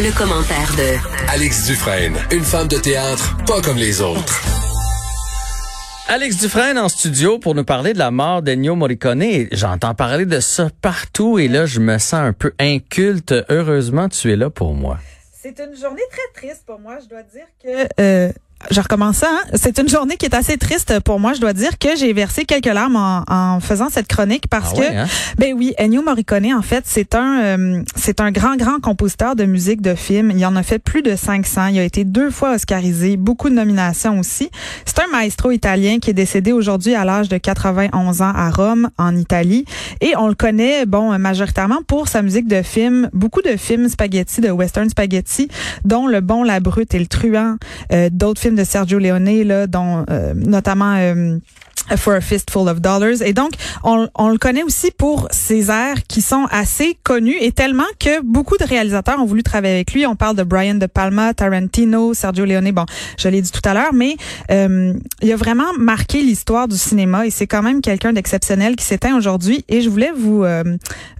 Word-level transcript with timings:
Le, 0.00 0.16
commentaire 0.16 0.70
de 0.76 1.28
Alex 1.28 1.66
Dufresne, 1.66 2.14
une 2.30 2.44
femme 2.44 2.68
de 2.68 2.76
théâtre 2.76 3.36
pas 3.46 3.60
comme 3.60 3.76
les 3.76 4.00
autres. 4.00 4.42
Alex 6.06 6.36
Dufresne 6.36 6.78
en 6.78 6.88
studio 6.88 7.40
pour 7.40 7.56
nous 7.56 7.64
parler 7.64 7.94
de 7.94 7.98
la 7.98 8.12
mort 8.12 8.42
d'Ennio 8.42 8.76
Morricone. 8.76 9.48
J'entends 9.50 9.94
parler 9.94 10.24
de 10.24 10.38
ça 10.38 10.68
partout 10.82 11.40
et 11.40 11.48
là, 11.48 11.66
je 11.66 11.80
me 11.80 11.98
sens 11.98 12.14
un 12.14 12.32
peu 12.32 12.52
inculte. 12.60 13.34
Heureusement, 13.48 14.08
tu 14.08 14.32
es 14.32 14.36
là 14.36 14.50
pour 14.50 14.72
moi. 14.72 14.98
C'est 15.32 15.58
une 15.58 15.76
journée 15.76 16.02
très 16.10 16.40
triste 16.42 16.62
pour 16.64 16.78
moi. 16.78 16.98
Je 17.02 17.08
dois 17.08 17.22
dire 17.24 17.46
que 17.62 17.88
euh, 18.00 18.32
je 18.70 18.80
recommence 18.80 19.18
ça. 19.18 19.28
Hein? 19.30 19.50
C'est 19.54 19.78
une 19.78 19.88
journée 19.88 20.16
qui 20.16 20.26
est 20.26 20.34
assez 20.34 20.56
triste 20.58 21.00
pour 21.00 21.20
moi. 21.20 21.32
Je 21.32 21.40
dois 21.40 21.52
dire 21.52 21.78
que 21.78 21.96
j'ai 21.96 22.12
versé 22.12 22.44
quelques 22.44 22.66
larmes 22.66 22.96
en, 22.96 23.22
en, 23.28 23.60
faisant 23.60 23.88
cette 23.88 24.08
chronique 24.08 24.48
parce 24.48 24.72
Ah 24.74 24.80
que, 24.80 24.96
hein? 24.98 25.06
ben 25.38 25.54
oui, 25.56 25.74
Ennio 25.78 26.02
Morricone, 26.02 26.52
en 26.54 26.62
fait, 26.62 26.84
c'est 26.86 27.14
un, 27.14 27.40
euh, 27.40 27.82
c'est 27.96 28.20
un 28.20 28.30
grand, 28.30 28.56
grand 28.56 28.80
compositeur 28.80 29.36
de 29.36 29.44
musique 29.44 29.80
de 29.80 29.94
film. 29.94 30.32
Il 30.34 30.44
en 30.44 30.56
a 30.56 30.62
fait 30.62 30.78
plus 30.78 31.02
de 31.02 31.14
500. 31.16 31.66
Il 31.68 31.78
a 31.78 31.84
été 31.84 32.04
deux 32.04 32.30
fois 32.30 32.54
oscarisé, 32.54 33.16
beaucoup 33.16 33.48
de 33.48 33.54
nominations 33.54 34.18
aussi. 34.18 34.50
C'est 34.84 34.98
un 34.98 35.06
maestro 35.12 35.50
italien 35.50 35.98
qui 36.00 36.10
est 36.10 36.14
décédé 36.14 36.52
aujourd'hui 36.52 36.94
à 36.94 37.04
l'âge 37.04 37.28
de 37.28 37.38
91 37.38 38.22
ans 38.22 38.32
à 38.34 38.50
Rome, 38.50 38.90
en 38.98 39.16
Italie. 39.16 39.64
Et 40.00 40.14
on 40.16 40.28
le 40.28 40.34
connaît, 40.34 40.84
bon, 40.86 41.16
majoritairement 41.18 41.80
pour 41.86 42.08
sa 42.08 42.22
musique 42.22 42.48
de 42.48 42.62
film. 42.62 43.08
Beaucoup 43.12 43.42
de 43.42 43.56
films 43.56 43.88
spaghetti, 43.88 44.40
de 44.40 44.50
western 44.50 44.88
spaghetti, 44.90 45.48
dont 45.84 46.06
Le 46.06 46.20
Bon, 46.20 46.42
la 46.42 46.60
Brute 46.60 46.94
et 46.94 46.98
le 46.98 47.06
Truand. 47.06 47.56
Euh, 47.92 48.08
D'autres 48.10 48.40
films 48.40 48.47
de 48.56 48.64
Sergio 48.64 48.98
Leone, 48.98 49.42
là, 49.44 49.66
dont 49.66 50.04
euh, 50.10 50.34
notamment 50.34 50.94
euh, 50.96 51.38
For 51.96 52.14
a 52.14 52.20
Fistful 52.20 52.68
of 52.68 52.80
Dollars. 52.80 53.22
Et 53.24 53.32
donc, 53.32 53.52
on, 53.82 54.08
on, 54.14 54.28
le 54.28 54.38
connaît 54.38 54.62
aussi 54.62 54.90
pour 54.90 55.28
ses 55.30 55.70
airs 55.70 56.02
qui 56.08 56.22
sont 56.22 56.46
assez 56.50 56.98
connus 57.02 57.36
et 57.40 57.52
tellement 57.52 57.84
que 57.98 58.22
beaucoup 58.22 58.56
de 58.56 58.64
réalisateurs 58.64 59.20
ont 59.20 59.24
voulu 59.24 59.42
travailler 59.42 59.74
avec 59.74 59.92
lui. 59.92 60.06
On 60.06 60.16
parle 60.16 60.36
de 60.36 60.42
Brian 60.42 60.74
De 60.74 60.86
Palma, 60.86 61.34
Tarantino, 61.34 62.14
Sergio 62.14 62.44
Leone. 62.44 62.70
Bon, 62.72 62.84
je 63.18 63.28
l'ai 63.28 63.42
dit 63.42 63.50
tout 63.50 63.66
à 63.66 63.74
l'heure, 63.74 63.92
mais 63.94 64.16
euh, 64.50 64.92
il 65.22 65.32
a 65.32 65.36
vraiment 65.36 65.72
marqué 65.78 66.22
l'histoire 66.22 66.68
du 66.68 66.76
cinéma 66.76 67.26
et 67.26 67.30
c'est 67.30 67.46
quand 67.46 67.62
même 67.62 67.80
quelqu'un 67.80 68.12
d'exceptionnel 68.12 68.76
qui 68.76 68.84
s'éteint 68.84 69.16
aujourd'hui. 69.16 69.64
Et 69.68 69.80
je 69.80 69.88
voulais 69.88 70.12
vous 70.16 70.44
euh, 70.44 70.64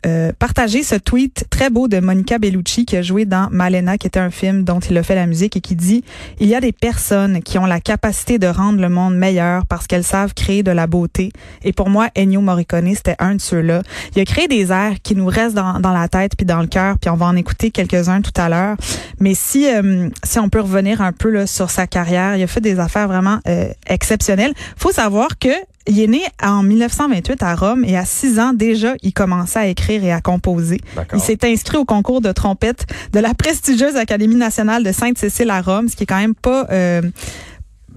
euh, 0.07 0.33
partager 0.39 0.83
ce 0.83 0.95
tweet 0.95 1.47
très 1.51 1.71
beau 1.71 1.89
de 1.89 2.01
Monica 2.01 2.39
Bellucci 2.39 2.85
qui 2.85 2.97
a 2.97 3.03
joué 3.03 3.25
dans 3.25 3.49
Malena, 3.51 3.99
qui 3.99 4.07
était 4.07 4.21
un 4.21 4.31
film 4.31 4.65
dont 4.65 4.81
il 4.81 4.97
a 4.97 5.03
fait 5.03 5.15
la 5.15 5.27
musique 5.27 5.57
et 5.57 5.61
qui 5.61 5.75
dit 5.75 6.05
«Il 6.41 6.49
y 6.49 6.55
a 6.55 6.61
des 6.61 6.73
personnes 6.73 7.43
qui 7.43 7.59
ont 7.59 7.67
la 7.67 7.81
capacité 7.81 8.39
de 8.39 8.47
rendre 8.47 8.81
le 8.81 8.89
monde 8.89 9.17
meilleur 9.17 9.67
parce 9.67 9.87
qu'elles 9.87 10.05
savent 10.05 10.35
créer 10.35 10.58
de 10.63 10.71
la 10.71 10.87
beauté. 10.87 11.31
Et 11.63 11.73
pour 11.73 11.91
moi, 11.91 12.09
Ennio 12.17 12.41
Morricone, 12.41 12.95
c'était 12.95 13.17
un 13.19 13.35
de 13.35 13.41
ceux-là. 13.41 13.83
Il 14.15 14.21
a 14.21 14.25
créé 14.25 14.49
des 14.49 14.73
airs 14.73 14.97
qui 15.03 15.15
nous 15.15 15.27
restent 15.27 15.55
dans, 15.55 15.81
dans 15.81 15.93
la 15.93 16.09
tête 16.09 16.33
puis 16.37 16.47
dans 16.47 16.61
le 16.61 16.67
cœur, 16.67 16.99
puis 16.99 17.11
on 17.11 17.17
va 17.17 17.27
en 17.27 17.37
écouter 17.37 17.71
quelques-uns 17.71 18.21
tout 18.21 18.33
à 18.37 18.49
l'heure. 18.49 18.77
Mais 19.21 19.35
si 19.35 19.67
euh, 19.69 20.09
si 20.25 20.39
on 20.39 20.49
peut 20.49 20.61
revenir 20.61 21.03
un 21.03 21.13
peu 21.13 21.31
là, 21.31 21.47
sur 21.47 21.71
sa 21.71 21.87
carrière, 21.87 22.37
il 22.37 22.43
a 22.43 22.47
fait 22.47 22.61
des 22.61 22.79
affaires 22.79 23.09
vraiment 23.09 23.39
euh, 23.49 23.69
exceptionnelles. 23.87 24.53
Faut 24.77 24.93
savoir 24.93 25.39
que 25.39 25.49
il 25.89 25.99
est 26.01 26.07
né 26.07 26.21
en 26.43 26.63
1928 26.63 27.43
à 27.43 27.55
Rome 27.55 27.83
et 27.85 27.97
à 27.97 28.05
6 28.05 28.39
ans 28.39 28.53
déjà, 28.53 28.95
il 29.03 29.15
commençait 29.15 29.59
à 29.59 29.67
écrire 29.67 30.05
et 30.05 30.13
à 30.13 30.21
composer. 30.21 30.81
Il 31.15 31.21
s'est 31.21 31.39
inscrit 31.45 31.79
au 31.79 31.87
concours 31.87 32.21
de 32.21 32.31
trompette 32.31 32.85
de 33.15 33.21
la 33.21 33.33
prestigieuse 33.33 33.97
Académie 33.97 34.35
nationale 34.35 34.85
de 34.85 34.93
Sainte-Cécile 34.93 35.49
à 35.49 35.63
Rome, 35.63 35.89
ce 35.89 35.97
qui 35.97 36.03
est 36.03 36.07
quand 36.07 36.19
même 36.19 36.35
pas 36.35 36.67
euh, 36.71 37.01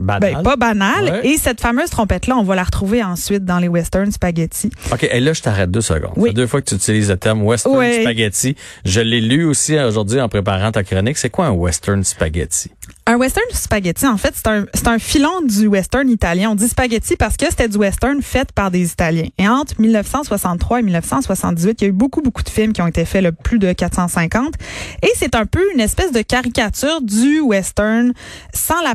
Banal. 0.01 0.33
ben, 0.35 0.43
pas 0.43 0.55
banal. 0.55 1.03
Ouais. 1.05 1.27
Et 1.27 1.37
cette 1.37 1.61
fameuse 1.61 1.89
trompette-là, 1.89 2.35
on 2.37 2.43
va 2.43 2.55
la 2.55 2.63
retrouver 2.63 3.03
ensuite 3.03 3.45
dans 3.45 3.59
les 3.59 3.67
western 3.67 4.11
spaghetti. 4.11 4.69
OK, 4.91 5.03
et 5.03 5.19
là, 5.19 5.33
je 5.33 5.41
t'arrête 5.41 5.71
deux 5.71 5.81
secondes. 5.81 6.13
Oui. 6.15 6.33
Deux 6.33 6.47
fois 6.47 6.61
que 6.61 6.69
tu 6.69 6.75
utilises 6.75 7.09
le 7.09 7.17
terme 7.17 7.43
western 7.43 7.75
spaghetti. 8.01 8.55
Je 8.85 9.01
l'ai 9.01 9.21
lu 9.21 9.45
aussi 9.45 9.77
aujourd'hui 9.77 10.19
en 10.19 10.29
préparant 10.29 10.71
ta 10.71 10.83
chronique. 10.83 11.17
C'est 11.17 11.29
quoi 11.29 11.45
un 11.45 11.51
western 11.51 12.03
spaghetti? 12.03 12.71
Un 13.07 13.17
western 13.17 13.45
spaghetti, 13.51 14.05
en 14.05 14.17
fait, 14.17 14.33
c'est 14.35 14.47
un, 14.47 14.65
c'est 14.73 14.87
un 14.87 14.99
filon 14.99 15.41
du 15.41 15.67
western 15.67 16.07
italien. 16.07 16.51
On 16.51 16.55
dit 16.55 16.67
spaghetti 16.67 17.15
parce 17.15 17.35
que 17.35 17.45
c'était 17.49 17.67
du 17.67 17.77
western 17.77 18.21
fait 18.21 18.51
par 18.51 18.69
des 18.71 18.91
Italiens. 18.91 19.27
Et 19.37 19.47
entre 19.47 19.79
1963 19.81 20.79
et 20.79 20.83
1978, 20.83 21.81
il 21.81 21.83
y 21.83 21.87
a 21.87 21.89
eu 21.89 21.93
beaucoup, 21.93 22.21
beaucoup 22.21 22.43
de 22.43 22.49
films 22.49 22.73
qui 22.73 22.81
ont 22.81 22.87
été 22.87 23.03
faits, 23.05 23.23
le 23.23 23.31
plus 23.31 23.59
de 23.59 23.73
450. 23.73 24.53
Et 25.01 25.09
c'est 25.15 25.35
un 25.35 25.45
peu 25.45 25.61
une 25.73 25.79
espèce 25.79 26.11
de 26.11 26.21
caricature 26.21 27.01
du 27.01 27.39
western 27.41 28.13
sans 28.53 28.81
la, 28.83 28.93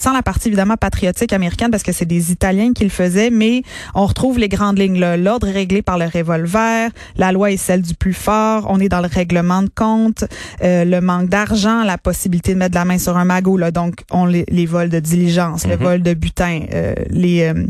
sans 0.00 0.12
la 0.12 0.22
partie 0.22 0.43
évidemment 0.46 0.76
patriotique 0.76 1.32
américaine 1.32 1.70
parce 1.70 1.82
que 1.82 1.92
c'est 1.92 2.04
des 2.04 2.32
Italiens 2.32 2.72
qui 2.72 2.84
le 2.84 2.90
faisaient, 2.90 3.30
mais 3.30 3.62
on 3.94 4.06
retrouve 4.06 4.38
les 4.38 4.48
grandes 4.48 4.78
lignes 4.78 4.98
là. 4.98 5.16
L'ordre 5.16 5.48
est 5.48 5.52
réglé 5.52 5.82
par 5.82 5.98
le 5.98 6.06
revolver, 6.06 6.90
la 7.16 7.32
loi 7.32 7.50
est 7.50 7.56
celle 7.56 7.82
du 7.82 7.94
plus 7.94 8.12
fort, 8.14 8.66
on 8.68 8.80
est 8.80 8.88
dans 8.88 9.00
le 9.00 9.08
règlement 9.08 9.62
de 9.62 9.70
compte, 9.74 10.24
euh, 10.62 10.84
le 10.84 11.00
manque 11.00 11.28
d'argent, 11.28 11.84
la 11.84 11.98
possibilité 11.98 12.54
de 12.54 12.58
mettre 12.58 12.74
la 12.74 12.84
main 12.84 12.98
sur 12.98 13.16
un 13.16 13.24
magot, 13.24 13.56
là, 13.56 13.70
donc 13.70 14.04
on 14.10 14.26
les, 14.26 14.44
les 14.48 14.66
vols 14.66 14.88
de 14.88 15.00
diligence, 15.00 15.66
le 15.66 15.76
vol 15.76 16.02
de 16.02 16.14
butin, 16.14 16.62
euh, 16.72 16.94
les, 17.10 17.42
euh, 17.42 17.66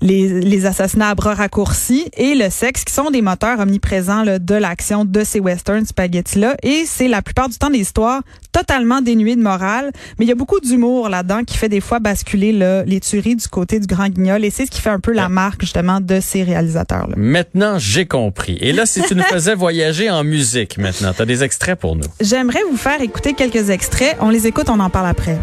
les 0.00 0.40
les 0.40 0.66
assassinats 0.66 1.10
à 1.10 1.14
bras 1.14 1.34
raccourcis 1.34 2.06
et 2.16 2.34
le 2.34 2.50
sexe 2.50 2.84
qui 2.84 2.92
sont 2.92 3.10
des 3.10 3.22
moteurs 3.22 3.58
omniprésents 3.60 4.22
là, 4.22 4.38
de 4.38 4.54
l'action 4.54 5.04
de 5.04 5.24
ces 5.24 5.40
western 5.40 5.84
spaghetti 5.84 6.38
là 6.38 6.56
et 6.62 6.84
c'est 6.86 7.08
la 7.08 7.22
plupart 7.22 7.48
du 7.48 7.56
temps 7.56 7.70
des 7.70 7.78
histoires 7.78 8.22
totalement 8.52 9.00
dénuées 9.00 9.36
de 9.36 9.42
morale, 9.42 9.90
mais 10.18 10.24
il 10.24 10.28
y 10.28 10.32
a 10.32 10.36
beaucoup 10.36 10.60
d'humour 10.60 11.08
là-dedans 11.08 11.42
qui 11.44 11.56
fait 11.56 11.68
des 11.68 11.80
fois 11.80 11.98
basculer 12.04 12.52
là, 12.52 12.84
les 12.84 13.00
tueries 13.00 13.34
du 13.34 13.48
côté 13.48 13.80
du 13.80 13.86
grand 13.86 14.08
guignol 14.08 14.44
et 14.44 14.50
c'est 14.50 14.66
ce 14.66 14.70
qui 14.70 14.80
fait 14.80 14.90
un 14.90 15.00
peu 15.00 15.12
la 15.12 15.28
marque 15.28 15.62
justement 15.62 16.00
de 16.00 16.20
ces 16.20 16.42
réalisateurs 16.44 17.08
là. 17.08 17.14
Maintenant, 17.16 17.78
j'ai 17.78 18.06
compris. 18.06 18.58
Et 18.60 18.72
là, 18.72 18.86
si 18.86 19.02
tu 19.02 19.14
nous 19.16 19.22
faisais 19.22 19.54
voyager 19.54 20.10
en 20.10 20.22
musique 20.22 20.76
maintenant, 20.78 21.12
tu 21.14 21.22
as 21.22 21.26
des 21.26 21.42
extraits 21.42 21.78
pour 21.78 21.96
nous. 21.96 22.06
J'aimerais 22.20 22.60
vous 22.70 22.76
faire 22.76 23.00
écouter 23.00 23.32
quelques 23.32 23.70
extraits, 23.70 24.16
on 24.20 24.28
les 24.28 24.46
écoute, 24.46 24.68
on 24.68 24.78
en 24.80 24.90
parle 24.90 25.08
après. 25.08 25.38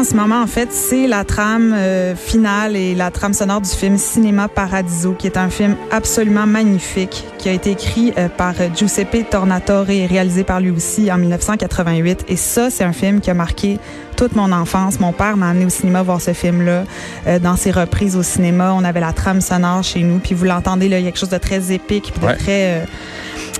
En 0.00 0.04
ce 0.04 0.14
moment, 0.14 0.40
en 0.40 0.46
fait, 0.46 0.72
c'est 0.72 1.06
la 1.06 1.24
trame 1.24 1.74
euh, 1.76 2.16
finale 2.16 2.74
et 2.74 2.94
la 2.94 3.10
trame 3.10 3.34
sonore 3.34 3.60
du 3.60 3.68
film 3.68 3.98
Cinéma 3.98 4.48
Paradiso, 4.48 5.12
qui 5.12 5.26
est 5.26 5.36
un 5.36 5.50
film 5.50 5.76
absolument 5.90 6.46
magnifique, 6.46 7.26
qui 7.36 7.50
a 7.50 7.52
été 7.52 7.72
écrit 7.72 8.14
euh, 8.16 8.28
par 8.28 8.54
euh, 8.60 8.68
Giuseppe 8.74 9.28
Tornatore 9.28 9.90
et 9.90 10.06
réalisé 10.06 10.42
par 10.42 10.60
lui 10.60 10.70
aussi 10.70 11.12
en 11.12 11.18
1988. 11.18 12.24
Et 12.28 12.36
ça, 12.36 12.70
c'est 12.70 12.82
un 12.84 12.94
film 12.94 13.20
qui 13.20 13.30
a 13.30 13.34
marqué 13.34 13.78
toute 14.16 14.34
mon 14.36 14.52
enfance. 14.52 15.00
Mon 15.00 15.12
père 15.12 15.36
m'a 15.36 15.50
amené 15.50 15.66
au 15.66 15.70
cinéma 15.70 16.02
voir 16.02 16.22
ce 16.22 16.32
film-là. 16.32 16.84
Euh, 17.26 17.38
dans 17.38 17.56
ses 17.56 17.70
reprises 17.70 18.16
au 18.16 18.22
cinéma, 18.22 18.72
on 18.74 18.84
avait 18.84 19.00
la 19.00 19.12
trame 19.12 19.42
sonore 19.42 19.82
chez 19.82 20.00
nous. 20.02 20.18
Puis 20.18 20.34
vous 20.34 20.46
l'entendez, 20.46 20.88
là, 20.88 20.98
il 20.98 21.04
y 21.04 21.08
a 21.08 21.10
quelque 21.10 21.20
chose 21.20 21.28
de 21.28 21.36
très 21.38 21.72
épique, 21.72 22.10
puis 22.14 22.20
de 22.22 22.26
Ouais. 22.26 22.36
très... 22.36 22.80
euh, 22.80 22.84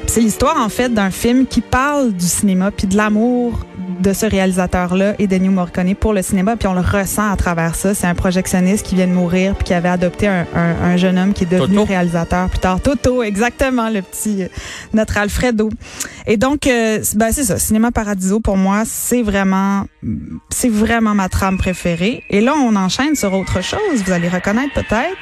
c'est 0.07 0.21
l'histoire 0.21 0.57
en 0.59 0.69
fait 0.71 0.89
d'un 0.93 1.11
film 1.11 1.47
qui 1.47 1.61
parle 1.61 2.13
du 2.13 2.27
cinéma 2.27 2.71
puis 2.73 2.89
de 2.89 2.97
l'amour 2.97 3.61
de 4.01 4.13
ce 4.13 4.27
réalisateur-là 4.27 5.15
et 5.19 5.29
Ennio 5.33 5.51
Morricone 5.53 5.95
pour 5.95 6.13
le 6.13 6.23
cinéma 6.23 6.57
puis 6.57 6.67
on 6.69 6.75
le 6.75 6.81
ressent 6.81 7.31
à 7.31 7.37
travers 7.37 7.75
ça. 7.75 7.95
C'est 7.95 8.07
un 8.07 8.15
projectionniste 8.15 8.87
qui 8.87 8.95
vient 8.95 9.07
de 9.07 9.13
mourir 9.13 9.55
puis 9.55 9.65
qui 9.65 9.75
avait 9.75 9.89
adopté 9.89 10.27
un, 10.27 10.47
un- 10.55 10.83
un 10.83 10.97
jeune 10.97 11.19
homme 11.19 11.33
qui 11.33 11.45
est 11.45 11.47
devenu 11.47 11.75
Toto. 11.77 11.85
réalisateur 11.87 12.49
plus 12.49 12.59
tard. 12.59 12.81
Toto, 12.81 13.23
exactement 13.23 13.91
le 13.91 14.03
petit 14.03 14.43
euh, 14.45 14.49
notre 14.95 15.17
Alfredo. 15.19 15.69
Et 16.27 16.37
donc 16.37 16.67
euh, 16.67 17.01
ben 17.15 17.31
c'est 17.33 17.45
ça, 17.45 17.59
Cinéma 17.59 17.91
Paradiso 17.93 18.41
pour 18.41 18.57
moi 18.57 18.83
c'est 18.87 19.23
vraiment 19.23 19.85
c'est 20.51 20.71
vraiment 20.71 21.15
ma 21.15 21.29
trame 21.29 21.59
préférée. 21.59 22.25
Et 22.31 22.41
là 22.41 22.55
on 22.57 22.75
enchaîne 22.77 23.15
sur 23.15 23.33
autre 23.35 23.63
chose. 23.63 24.03
Vous 24.05 24.13
allez 24.13 24.29
reconnaître 24.29 24.75
peut-être? 24.75 25.17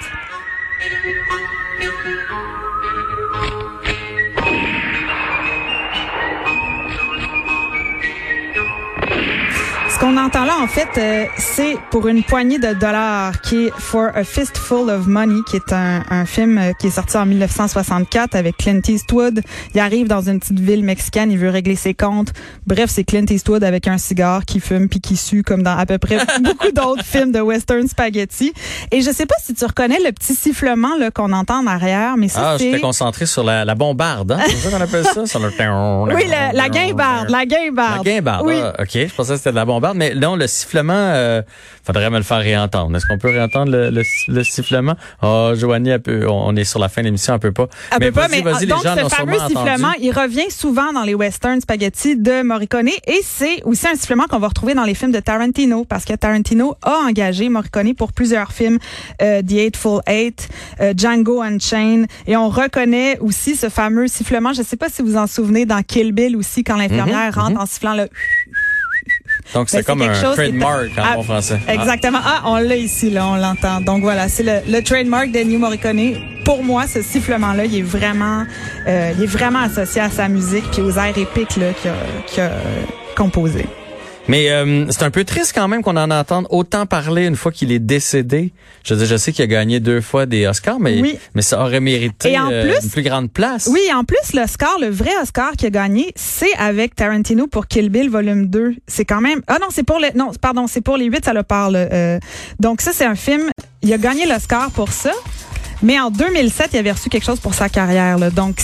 Ce 10.01 10.05
qu'on 10.05 10.17
entend 10.17 10.45
là, 10.45 10.55
en 10.63 10.69
fait, 10.69 10.89
euh, 10.97 11.25
c'est 11.39 11.77
pour 11.91 12.07
une 12.07 12.23
poignée 12.23 12.61
de 12.61 12.73
dollars, 12.73 13.41
qui 13.41 13.65
est 13.67 13.73
For 13.79 14.11
a 14.15 14.23
Fistful 14.23 14.89
of 14.91 15.09
Money, 15.09 15.41
qui 15.51 15.57
est 15.57 15.73
un, 15.73 16.05
un 16.09 16.25
film 16.25 16.57
euh, 16.57 16.73
qui 16.79 16.87
est 16.87 16.91
sorti 16.91 17.17
en 17.17 17.27
1964 17.27 18.37
avec 18.37 18.57
Clint 18.59 18.81
Eastwood. 18.87 19.41
Il 19.75 19.81
arrive 19.81 20.07
dans 20.07 20.21
une 20.21 20.39
petite 20.39 20.61
ville 20.61 20.85
mexicaine, 20.85 21.33
il 21.33 21.39
veut 21.39 21.51
régler 21.51 21.75
ses 21.75 21.95
comptes. 21.95 22.33
Bref, 22.65 22.91
c'est 22.91 23.03
Clint 23.03 23.25
Eastwood 23.29 23.65
avec 23.65 23.89
un 23.89 23.99
cigare 23.99 24.45
qui 24.45 24.61
fume 24.61 24.89
puis 24.89 25.01
qui 25.01 25.17
sue, 25.17 25.43
comme 25.43 25.65
dans 25.65 25.77
à 25.77 25.85
peu 25.85 25.99
près 25.99 26.19
beaucoup 26.43 26.71
d'autres 26.71 27.05
films 27.05 27.33
de 27.33 27.41
western 27.41 27.89
spaghetti. 27.89 28.53
Et 28.93 29.01
je 29.03 29.11
sais 29.11 29.27
pas 29.27 29.35
si 29.43 29.53
tu 29.55 29.65
reconnais 29.65 29.99
le 30.05 30.13
petit 30.13 30.37
sifflement 30.37 30.97
là 30.97 31.11
qu'on 31.11 31.33
entend 31.33 31.59
en 31.59 31.67
arrière, 31.67 32.17
mais 32.17 32.29
ça 32.29 32.53
Ah, 32.53 32.55
c'est... 32.57 32.67
j'étais 32.71 32.81
concentré 32.81 33.27
sur 33.27 33.43
la, 33.43 33.65
la 33.65 33.75
bombarde, 33.75 34.31
hein? 34.31 34.39
C'est 34.47 34.57
ça 34.59 34.71
qu'on 34.71 34.81
appelle 34.85 35.05
ça? 35.05 35.27
Sur 35.27 35.41
le... 35.41 35.49
Oui, 36.15 36.23
la, 36.29 36.53
la 36.53 36.69
guimbarde, 36.69 37.31
la 37.31 37.45
guimbarde. 37.47 38.07
La 38.07 38.13
guimbarde, 38.13 38.47
Oui. 38.47 38.55
ah, 38.63 38.75
OK. 38.83 38.91
Je 38.93 39.13
pensais 39.15 39.33
que 39.33 39.39
c'était 39.39 39.51
de 39.51 39.57
la 39.57 39.65
bombarde, 39.65 39.88
mais 39.95 40.15
non, 40.15 40.37
le 40.37 40.47
sifflement, 40.47 40.93
euh, 40.95 41.43
faudrait 41.85 42.11
me 42.11 42.19
le 42.19 42.23
faire 42.23 42.39
réentendre. 42.39 42.97
Est-ce 42.97 43.07
qu'on 43.07 43.19
peut 43.19 43.31
réentendre 43.31 43.73
le, 43.73 43.91
le, 43.91 44.03
le 44.29 44.45
sifflement? 44.45 44.95
Ah, 45.23 45.53
Joanie, 45.55 45.93
on 46.29 46.55
est 46.57 46.65
sur 46.65 46.79
la 46.79 46.89
fin 46.89 47.03
de 47.03 47.07
l'émission, 47.07 47.35
elle 47.35 47.41
peut 47.41 47.53
pas. 47.53 47.69
Elle 47.93 47.99
peut 47.99 48.13
pas, 48.13 48.29
mais 48.29 48.41
vas-y, 48.41 48.67
donc 48.67 48.85
les 48.85 48.91
gens 48.91 48.97
ce 48.97 49.15
fameux 49.15 49.39
sifflement, 49.39 49.89
entendu. 49.89 49.99
il 50.01 50.13
revient 50.13 50.51
souvent 50.51 50.93
dans 50.93 51.03
les 51.03 51.15
westerns 51.15 51.61
spaghetti 51.61 52.17
de 52.17 52.43
Morricone 52.43 52.89
et 52.89 53.21
c'est 53.23 53.63
aussi 53.65 53.87
un 53.87 53.95
sifflement 53.95 54.25
qu'on 54.29 54.39
va 54.39 54.49
retrouver 54.49 54.75
dans 54.75 54.85
les 54.85 54.95
films 54.95 55.13
de 55.13 55.21
Tarantino 55.21 55.85
parce 55.85 56.05
que 56.05 56.15
Tarantino 56.15 56.77
a 56.83 56.99
engagé 57.09 57.49
Morricone 57.49 57.95
pour 57.95 58.13
plusieurs 58.13 58.53
films, 58.53 58.79
euh, 59.23 59.43
The 59.43 59.53
Eightful 59.53 60.01
Eight, 60.07 60.49
euh, 60.81 60.95
Django 60.97 61.43
Unchained 61.43 62.07
et 62.27 62.37
on 62.37 62.49
reconnaît 62.49 63.19
aussi 63.21 63.57
ce 63.57 63.69
fameux 63.69 64.09
sifflement. 64.09 64.53
Je 64.53 64.63
sais 64.63 64.77
pas 64.77 64.89
si 64.89 65.03
vous 65.03 65.17
en 65.17 65.27
souvenez 65.27 65.67
dans 65.67 65.83
Kill 65.83 66.13
Bill 66.13 66.37
aussi 66.37 66.65
quand 66.65 66.77
l'infirmière 66.77 67.35
rentre 67.35 67.61
en 67.61 67.67
sifflant 67.67 67.95
le. 67.95 68.09
Donc, 69.55 69.69
c'est 69.71 69.79
Ben, 69.79 69.85
comme 69.85 70.03
un 70.03 70.13
trademark 70.35 70.91
en 70.99 71.03
Ah, 71.03 71.15
bon 71.17 71.23
français. 71.23 71.59
Ah. 71.67 71.75
Exactement. 71.75 72.19
Ah, 72.25 72.43
on 72.47 72.57
l'a 72.57 72.77
ici, 72.77 73.11
là, 73.11 73.27
on 73.27 73.37
l'entend. 73.37 73.81
Donc 73.81 74.03
voilà, 74.03 74.29
c'est 74.29 74.43
le, 74.43 74.61
le 74.71 74.83
trademark 74.83 75.31
d'Ennio 75.31 75.59
Morricone. 75.59 76.17
Pour 76.45 76.63
moi, 76.63 76.87
ce 76.87 77.03
sifflement-là, 77.03 77.65
il 77.65 77.79
est 77.79 77.83
vraiment, 77.83 78.45
euh, 78.87 79.13
il 79.17 79.25
est 79.25 79.27
vraiment 79.27 79.61
associé 79.61 80.01
à 80.03 80.11
sa 80.11 80.29
musique 80.29 80.65
puis 80.71 80.83
aux 80.83 80.93
airs 80.97 81.17
épiques 81.17 81.57
là 81.57 81.73
qu'il 81.73 81.91
a, 81.91 81.95
qu'il 82.27 82.43
a 82.43 82.51
composé. 83.17 83.67
Mais 84.29 84.51
euh, 84.51 84.87
c'est 84.91 85.03
un 85.03 85.11
peu 85.11 85.25
triste 85.25 85.53
quand 85.55 85.69
même 85.69 85.83
qu'on 85.83 85.97
en 85.97 86.11
entende 86.11 86.47
autant 86.51 86.85
parler 86.87 87.27
une 87.27 87.35
fois 87.37 87.51
qu'il 87.51 87.73
est 87.73 87.79
décédé. 87.79 88.53
Je 88.85 88.95
veux 88.95 88.99
dire, 89.01 89.09
je 89.09 89.17
sais 89.17 89.33
qu'il 89.33 89.43
a 89.43 89.47
gagné 89.47 89.81
deux 89.81 90.01
fois 90.01 90.27
des 90.27 90.47
Oscars, 90.47 90.79
mais 90.81 91.01
Oui. 91.01 91.19
mais 91.35 91.43
ça 91.43 91.61
aurait 91.63 91.81
mérité 91.81 92.33
Et 92.33 92.39
en 92.39 92.51
euh, 92.51 92.63
plus- 92.63 92.85
une 92.85 92.91
plus 92.91 93.03
grande 93.03 93.31
place. 93.33 93.69
Oui, 93.73 93.81
en 93.95 94.05
plus, 94.05 94.35
l'Oscar, 94.35 94.77
le 94.81 94.89
vrai 94.89 95.11
Oscar 95.23 95.53
qu'il 95.53 95.67
a 95.69 95.71
gagné, 95.71 96.13
c'est 96.15 96.53
avec 96.59 96.95
Tarantino 96.95 97.47
pour 97.47 97.67
Kill 97.67 97.89
Bill 97.89 98.11
volume 98.11 98.47
2. 98.47 98.75
C'est 98.87 99.05
quand 99.05 99.21
même, 99.21 99.41
ah 99.47 99.59
non, 99.61 99.69
c'est 99.71 99.83
pour 99.83 99.99
les, 99.99 100.13
non, 100.15 100.31
pardon, 100.41 100.67
c'est 100.67 100.81
pour 100.83 100.97
les 100.97 101.07
8, 101.07 101.25
ça 101.25 101.33
le 101.33 101.43
parle. 101.43 101.77
euh, 101.77 102.19
donc 102.61 102.81
ça, 102.83 102.93
c'est 102.93 103.07
un 103.07 103.15
film, 103.15 103.43
il 103.83 103.93
a 103.93 103.99
gagné 103.99 104.27
l'Oscar 104.27 104.71
pour 104.71 104.93
ça. 104.93 105.13
Mais 105.83 105.99
en 106.01 106.11
2007, 106.11 106.71
il 106.73 106.79
avait 106.79 106.91
reçu 106.93 107.09
quelque 107.09 107.25
chose 107.25 107.39
pour 107.39 107.55
sa 107.55 107.69
carrière. 107.69 108.19
Là. 108.19 108.31
Donc, 108.31 108.57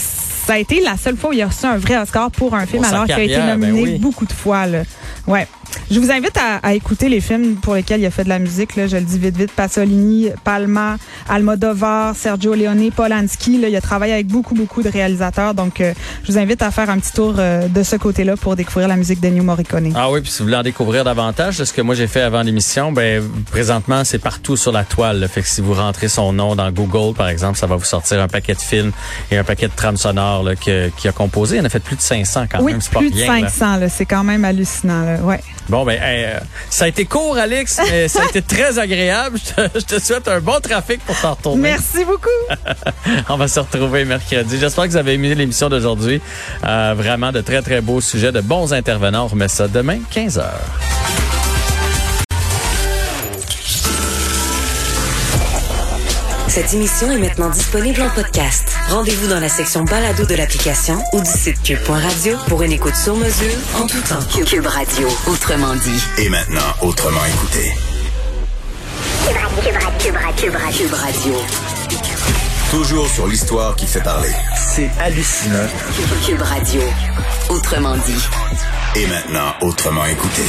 ça 0.47 0.55
a 0.55 0.59
été 0.59 0.81
la 0.81 0.97
seule 0.97 1.17
fois 1.17 1.31
où 1.31 1.33
il 1.33 1.43
a 1.43 1.47
reçu 1.49 1.67
un 1.67 1.79
vrai 1.79 1.97
Oscar 1.97 2.31
pour 2.31 2.55
un 2.55 2.67
film, 2.67 2.83
Pour 2.83 2.93
alors 2.93 3.05
qu'il 3.07 3.15
a 3.15 3.23
été 3.23 3.37
ben 3.37 3.57
nominé 3.57 3.83
oui. 3.83 3.99
beaucoup 3.99 4.27
de 4.27 4.33
fois. 4.33 4.67
Là. 4.67 4.83
Ouais. 5.27 5.47
Je 5.91 6.01
vous 6.01 6.11
invite 6.11 6.37
à, 6.37 6.57
à 6.67 6.75
écouter 6.75 7.09
les 7.09 7.21
films 7.21 7.57
pour 7.57 7.75
lesquels 7.75 8.01
il 8.01 8.07
a 8.07 8.11
fait 8.11 8.25
de 8.25 8.29
la 8.29 8.39
musique. 8.39 8.75
Là. 8.77 8.87
Je 8.87 8.97
le 8.97 9.03
dis 9.03 9.19
vite, 9.19 9.37
vite. 9.37 9.53
Pasolini, 9.53 10.29
Palma, 10.43 10.97
Almodovar, 11.29 12.17
Sergio 12.17 12.55
Leone, 12.55 12.91
Polanski. 12.91 13.59
Là. 13.61 13.69
Il 13.69 13.77
a 13.77 13.81
travaillé 13.81 14.15
avec 14.15 14.27
beaucoup, 14.27 14.55
beaucoup 14.55 14.83
de 14.83 14.89
réalisateurs. 14.89 15.55
Donc, 15.55 15.81
euh, 15.81 15.93
je 16.23 16.33
vous 16.33 16.39
invite 16.39 16.63
à 16.63 16.71
faire 16.71 16.89
un 16.91 16.99
petit 16.99 17.13
tour 17.13 17.35
euh, 17.39 17.69
de 17.69 17.83
ce 17.83 17.97
côté-là 17.97 18.37
pour 18.37 18.57
découvrir 18.57 18.89
la 18.89 18.97
musique 18.97 19.21
d'Ennio 19.21 19.43
Morricone. 19.43 19.93
Ah 19.95 20.11
oui, 20.11 20.21
puis 20.23 20.31
si 20.31 20.39
vous 20.39 20.45
voulez 20.47 20.57
en 20.57 20.63
découvrir 20.63 21.05
davantage 21.05 21.59
de 21.59 21.65
ce 21.65 21.73
que 21.73 21.83
moi 21.83 21.95
j'ai 21.95 22.07
fait 22.07 22.23
avant 22.23 22.43
l'émission, 22.43 22.91
ben 22.93 23.23
présentement 23.51 24.05
c'est 24.05 24.19
partout 24.19 24.57
sur 24.57 24.73
la 24.73 24.85
toile. 24.85 25.21
là. 25.21 25.29
Fait 25.29 25.43
que 25.43 25.49
si 25.49 25.61
vous 25.61 25.75
rentrez 25.75 26.09
son 26.09 26.33
nom 26.33 26.57
dans 26.57 26.71
Google, 26.71 27.15
par 27.15 27.29
exemple, 27.29 27.59
ça 27.59 27.67
va 27.67 27.77
vous 27.77 27.85
sortir 27.85 28.21
un 28.21 28.29
paquet 28.29 28.55
de 28.55 28.61
films 28.61 28.93
et 29.31 29.37
un 29.37 29.45
paquet 29.45 29.69
de 29.69 29.73
trames 29.77 29.97
sonores 29.97 30.43
là, 30.45 30.57
que- 30.57 30.89
qu'il 30.97 31.11
a 31.11 31.13
composé. 31.13 31.57
Il 31.57 31.61
en 31.61 31.65
a 31.65 31.69
fait 31.69 31.81
plus 31.81 31.97
de 31.97 32.01
500 32.01 32.47
quand 32.51 32.61
oui, 32.63 32.73
même. 32.73 32.81
C'est 32.81 32.93
pas 32.93 33.01
plus 33.01 33.11
de 33.11 33.17
rien, 33.17 33.41
là. 33.41 33.49
500. 33.49 33.77
là. 33.77 33.89
C'est 33.89 34.07
quand 34.07 34.25
même 34.25 34.45
hallucinant. 34.45 35.03
Là. 35.05 35.17
Ouais. 35.23 35.41
Bon, 35.69 35.74
ben, 35.83 36.01
hey, 36.01 36.25
euh, 36.25 36.39
ça 36.71 36.85
a 36.85 36.89
été 36.89 37.05
court, 37.05 37.37
Alex, 37.37 37.81
mais 37.91 38.07
ça 38.07 38.23
a 38.23 38.27
été 38.27 38.43
très 38.43 38.79
agréable. 38.79 39.39
Je 39.45 39.69
te, 39.69 39.79
je 39.81 39.85
te 39.85 40.01
souhaite 40.01 40.29
un 40.29 40.41
bon 40.41 40.61
trafic 40.61 41.01
pour 41.05 41.19
t'en 41.19 41.35
retourner. 41.35 41.63
Merci 41.63 42.05
beaucoup. 42.05 42.29
On 43.29 43.37
va 43.37 43.49
se 43.49 43.59
retrouver 43.61 44.05
mercredi. 44.05 44.59
J'espère 44.59 44.85
que 44.85 44.91
vous 44.91 44.97
avez 44.97 45.15
aimé 45.15 45.35
l'émission 45.35 45.69
d'aujourd'hui. 45.69 46.21
Euh, 46.65 46.95
vraiment 46.97 47.33
de 47.33 47.41
très, 47.41 47.63
très 47.63 47.81
beaux 47.81 48.01
sujets, 48.01 48.31
de 48.31 48.41
bons 48.41 48.73
intervenants. 48.73 49.25
On 49.25 49.29
remet 49.29 49.49
ça 49.49 49.67
demain, 49.67 49.99
15 50.11 50.39
heures. 50.39 51.24
Cette 56.55 56.73
émission 56.73 57.11
est 57.11 57.19
maintenant 57.19 57.51
disponible 57.51 58.01
en 58.01 58.11
podcast. 58.11 58.77
Rendez-vous 58.89 59.27
dans 59.27 59.41
la 59.41 59.49
section 59.49 59.83
balado 59.83 60.25
de 60.25 60.37
l'application 60.37 60.97
ou 61.13 61.21
du 61.21 61.29
site 61.29 61.61
cube.radio 61.65 62.37
pour 62.47 62.63
une 62.63 62.71
écoute 62.71 62.95
sur 62.95 63.17
mesure 63.17 63.57
en 63.75 63.89
tout 63.89 64.01
temps. 64.03 64.21
Cube 64.47 64.65
Radio, 64.65 65.09
autrement 65.27 65.75
dit. 65.75 66.01
Et 66.19 66.29
maintenant, 66.29 66.61
autrement 66.81 67.25
écouté. 67.25 67.73
Cube 69.99 70.15
Radio. 70.15 70.53
Cube 70.79 70.95
Radio. 70.95 71.35
Toujours 72.71 73.09
sur 73.09 73.27
l'histoire 73.27 73.75
qui 73.75 73.89
fait 73.89 74.05
parler. 74.05 74.31
C'est 74.55 74.91
hallucinant. 75.01 75.67
Cube 76.25 76.41
Radio. 76.41 76.83
Autrement 77.49 77.97
dit. 77.97 78.29
Et 78.95 79.09
maintenant, 79.09 79.55
autrement 79.61 80.05
écouté. 80.05 80.45